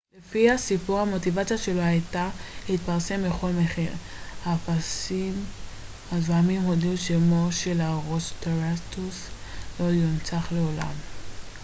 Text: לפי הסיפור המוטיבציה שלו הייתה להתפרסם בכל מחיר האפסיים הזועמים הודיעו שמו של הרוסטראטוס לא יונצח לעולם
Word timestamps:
לפי 0.17 0.51
הסיפור 0.51 0.99
המוטיבציה 0.99 1.57
שלו 1.57 1.81
הייתה 1.81 2.29
להתפרסם 2.69 3.29
בכל 3.29 3.49
מחיר 3.51 3.91
האפסיים 4.45 5.33
הזועמים 6.11 6.61
הודיעו 6.61 6.97
שמו 6.97 7.51
של 7.51 7.81
הרוסטראטוס 7.81 9.27
לא 9.79 9.85
יונצח 9.85 10.51
לעולם 10.51 10.93